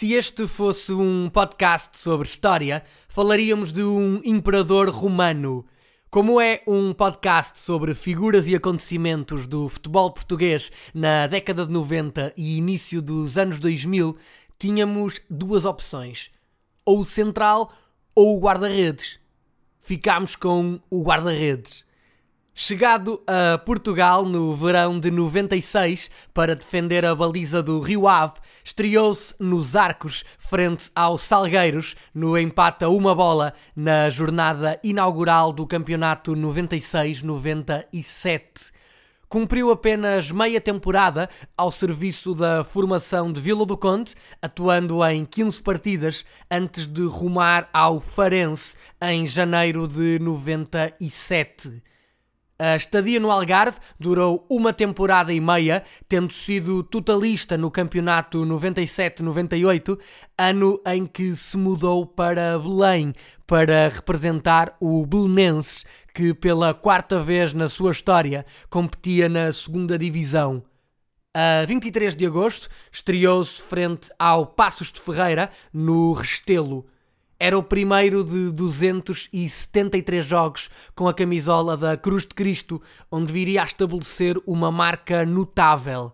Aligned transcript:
Se 0.00 0.14
este 0.14 0.46
fosse 0.46 0.94
um 0.94 1.28
podcast 1.28 1.98
sobre 1.98 2.26
história, 2.26 2.82
falaríamos 3.06 3.70
de 3.70 3.82
um 3.82 4.18
imperador 4.24 4.88
romano. 4.88 5.66
Como 6.10 6.40
é 6.40 6.62
um 6.66 6.94
podcast 6.94 7.60
sobre 7.60 7.94
figuras 7.94 8.48
e 8.48 8.54
acontecimentos 8.54 9.46
do 9.46 9.68
futebol 9.68 10.10
português 10.10 10.72
na 10.94 11.26
década 11.26 11.66
de 11.66 11.72
90 11.74 12.32
e 12.34 12.56
início 12.56 13.02
dos 13.02 13.36
anos 13.36 13.58
2000, 13.58 14.16
tínhamos 14.58 15.20
duas 15.28 15.66
opções: 15.66 16.30
ou 16.82 17.00
o 17.00 17.04
central 17.04 17.70
ou 18.14 18.38
o 18.38 18.40
guarda-redes. 18.40 19.20
Ficámos 19.82 20.34
com 20.34 20.80
o 20.88 21.02
guarda-redes. 21.02 21.84
Chegado 22.62 23.22
a 23.26 23.56
Portugal 23.56 24.22
no 24.22 24.54
verão 24.54 25.00
de 25.00 25.10
96 25.10 26.10
para 26.34 26.54
defender 26.54 27.06
a 27.06 27.14
baliza 27.14 27.62
do 27.62 27.80
Rio 27.80 28.06
Ave, 28.06 28.34
estreou-se 28.62 29.34
nos 29.40 29.74
Arcos 29.74 30.26
frente 30.36 30.90
aos 30.94 31.22
Salgueiros 31.22 31.96
no 32.14 32.36
empate 32.36 32.84
a 32.84 32.90
uma 32.90 33.14
bola 33.14 33.54
na 33.74 34.10
jornada 34.10 34.78
inaugural 34.84 35.54
do 35.54 35.66
campeonato 35.66 36.36
96-97. 36.36 38.42
Cumpriu 39.26 39.70
apenas 39.70 40.30
meia 40.30 40.60
temporada 40.60 41.30
ao 41.56 41.72
serviço 41.72 42.34
da 42.34 42.62
formação 42.62 43.32
de 43.32 43.40
Vila 43.40 43.64
do 43.64 43.78
Conde, 43.78 44.14
atuando 44.42 45.02
em 45.06 45.24
15 45.24 45.62
partidas 45.62 46.26
antes 46.50 46.86
de 46.86 47.06
rumar 47.06 47.70
ao 47.72 48.00
Farense 48.00 48.76
em 49.00 49.26
janeiro 49.26 49.88
de 49.88 50.18
97. 50.18 51.88
A 52.62 52.76
estadia 52.76 53.18
no 53.18 53.30
Algarve 53.30 53.78
durou 53.98 54.44
uma 54.46 54.70
temporada 54.70 55.32
e 55.32 55.40
meia, 55.40 55.82
tendo 56.06 56.30
sido 56.30 56.82
totalista 56.82 57.56
no 57.56 57.70
campeonato 57.70 58.44
97-98, 58.44 59.98
ano 60.36 60.78
em 60.84 61.06
que 61.06 61.34
se 61.34 61.56
mudou 61.56 62.04
para 62.04 62.58
Belém 62.58 63.14
para 63.46 63.88
representar 63.88 64.76
o 64.78 65.06
Belenenses, 65.06 65.86
que 66.12 66.34
pela 66.34 66.74
quarta 66.74 67.18
vez 67.18 67.54
na 67.54 67.66
sua 67.66 67.92
história 67.92 68.44
competia 68.68 69.26
na 69.26 69.50
segunda 69.50 69.96
divisão. 69.96 70.62
A 71.32 71.64
23 71.64 72.14
de 72.14 72.26
agosto 72.26 72.68
estreou-se 72.92 73.62
frente 73.62 74.10
ao 74.18 74.44
Passos 74.44 74.92
de 74.92 75.00
Ferreira 75.00 75.50
no 75.72 76.12
Restelo. 76.12 76.84
Era 77.42 77.56
o 77.56 77.62
primeiro 77.62 78.22
de 78.22 78.52
273 78.52 80.26
jogos 80.26 80.68
com 80.94 81.08
a 81.08 81.14
camisola 81.14 81.74
da 81.74 81.96
Cruz 81.96 82.26
de 82.26 82.34
Cristo, 82.34 82.82
onde 83.10 83.32
viria 83.32 83.62
a 83.62 83.64
estabelecer 83.64 84.36
uma 84.46 84.70
marca 84.70 85.24
notável. 85.24 86.12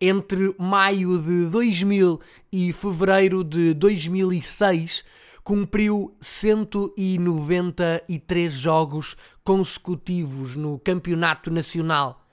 Entre 0.00 0.54
maio 0.56 1.18
de 1.18 1.46
2000 1.46 2.20
e 2.52 2.72
fevereiro 2.72 3.42
de 3.42 3.74
2006, 3.74 5.02
cumpriu 5.42 6.16
193 6.20 8.54
jogos 8.54 9.16
consecutivos 9.42 10.54
no 10.54 10.78
Campeonato 10.78 11.50
Nacional. 11.50 12.24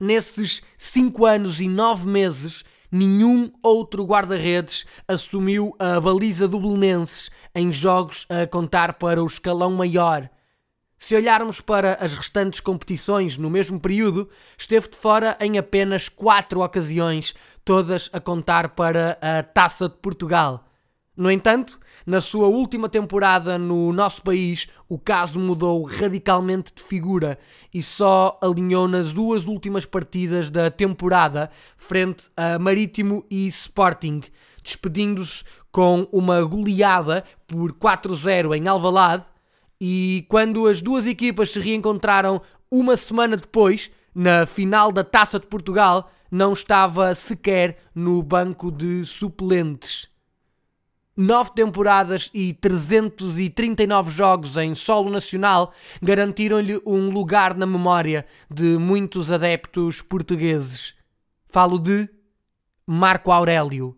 Nesses 0.00 0.60
5 0.76 1.24
anos 1.24 1.60
e 1.60 1.68
9 1.68 2.08
meses, 2.08 2.64
nenhum 2.90 3.50
outro 3.62 4.04
guarda-redes 4.04 4.86
assumiu 5.06 5.74
a 5.78 6.00
baliza 6.00 6.46
do 6.46 6.60
Belenenses 6.60 7.30
em 7.54 7.72
jogos 7.72 8.26
a 8.28 8.46
contar 8.46 8.94
para 8.94 9.22
o 9.22 9.26
escalão 9.26 9.72
maior. 9.72 10.28
Se 10.98 11.14
olharmos 11.14 11.60
para 11.60 11.94
as 12.00 12.14
restantes 12.14 12.58
competições 12.60 13.36
no 13.36 13.50
mesmo 13.50 13.78
período, 13.78 14.30
esteve 14.56 14.88
de 14.88 14.96
fora 14.96 15.36
em 15.40 15.58
apenas 15.58 16.08
quatro 16.08 16.62
ocasiões, 16.62 17.34
todas 17.64 18.08
a 18.12 18.20
contar 18.20 18.70
para 18.70 19.18
a 19.20 19.42
Taça 19.42 19.88
de 19.88 19.96
Portugal. 19.96 20.65
No 21.16 21.30
entanto, 21.30 21.80
na 22.04 22.20
sua 22.20 22.46
última 22.46 22.90
temporada 22.90 23.56
no 23.56 23.90
nosso 23.90 24.22
país, 24.22 24.68
o 24.86 24.98
caso 24.98 25.40
mudou 25.40 25.82
radicalmente 25.82 26.72
de 26.74 26.82
figura 26.82 27.38
e 27.72 27.80
só 27.80 28.38
alinhou 28.42 28.86
nas 28.86 29.14
duas 29.14 29.46
últimas 29.46 29.86
partidas 29.86 30.50
da 30.50 30.70
temporada 30.70 31.50
frente 31.78 32.28
a 32.36 32.58
Marítimo 32.58 33.24
e 33.30 33.46
Sporting, 33.46 34.20
despedindo-se 34.62 35.42
com 35.72 36.06
uma 36.12 36.42
goleada 36.44 37.24
por 37.46 37.72
4-0 37.72 38.54
em 38.54 38.68
Alvalade 38.68 39.24
e 39.80 40.26
quando 40.28 40.66
as 40.66 40.82
duas 40.82 41.06
equipas 41.06 41.50
se 41.50 41.60
reencontraram 41.60 42.42
uma 42.70 42.94
semana 42.94 43.38
depois, 43.38 43.90
na 44.14 44.44
final 44.44 44.92
da 44.92 45.02
Taça 45.02 45.40
de 45.40 45.46
Portugal, 45.46 46.10
não 46.30 46.52
estava 46.52 47.14
sequer 47.14 47.78
no 47.94 48.22
banco 48.22 48.70
de 48.70 49.04
suplentes. 49.06 50.14
Nove 51.16 51.52
temporadas 51.54 52.30
e 52.34 52.52
339 52.52 54.10
jogos 54.10 54.54
em 54.58 54.74
solo 54.74 55.10
nacional 55.10 55.72
garantiram-lhe 56.02 56.78
um 56.84 57.08
lugar 57.08 57.56
na 57.56 57.64
memória 57.64 58.26
de 58.50 58.76
muitos 58.76 59.32
adeptos 59.32 60.02
portugueses. 60.02 60.94
Falo 61.48 61.78
de 61.78 62.06
Marco 62.86 63.32
Aurélio. 63.32 63.96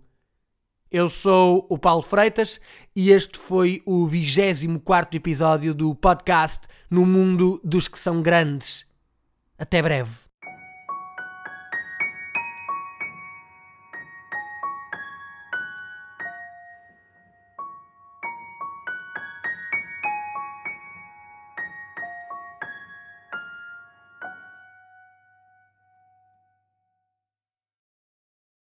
Eu 0.89 1.09
sou 1.09 1.67
o 1.69 1.77
Paulo 1.77 2.03
Freitas 2.03 2.61
e 2.95 3.11
este 3.11 3.37
foi 3.37 3.83
o 3.85 4.07
24 4.07 5.17
episódio 5.17 5.75
do 5.75 5.97
podcast 5.97 6.69
No 6.89 7.05
Mundo 7.05 7.61
dos 7.65 7.89
que 7.89 7.99
são 7.99 8.23
grandes. 8.23 8.87
Até 9.59 9.83
breve. 9.83 10.28